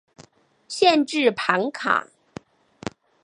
[0.67, 2.07] 县治庞卡。